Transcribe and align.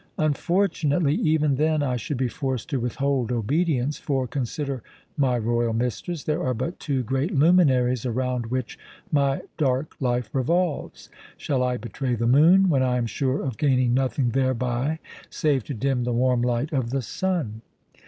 "Unfortunately, 0.17 1.13
even 1.13 1.57
then 1.57 1.83
I 1.83 1.95
should 1.95 2.17
be 2.17 2.27
forced 2.27 2.71
to 2.71 2.79
withhold 2.79 3.31
obedience; 3.31 3.99
for 3.99 4.25
consider, 4.25 4.81
my 5.15 5.37
royal 5.37 5.73
mistress, 5.73 6.23
there 6.23 6.41
are 6.43 6.55
but 6.55 6.79
two 6.79 7.03
great 7.03 7.35
luminaries 7.35 8.03
around 8.03 8.47
which 8.47 8.79
my 9.11 9.43
dark 9.59 9.95
life 9.99 10.33
revolves. 10.33 11.09
Shall 11.37 11.61
I 11.61 11.77
betray 11.77 12.15
the 12.15 12.25
moon, 12.25 12.67
when 12.67 12.81
I 12.81 12.97
am 12.97 13.05
sure 13.05 13.43
of 13.43 13.59
gaining 13.59 13.93
nothing 13.93 14.29
thereby 14.31 14.97
save 15.29 15.63
to 15.65 15.75
dim 15.75 16.03
the 16.03 16.13
warm 16.13 16.41
light 16.41 16.73
of 16.73 16.89
the 16.89 17.03
sun?" 17.03 17.61